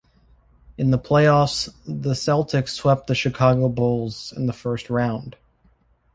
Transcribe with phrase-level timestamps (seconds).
[0.79, 5.35] In the playoffs, the Celtics swept the Chicago Bulls in the first round.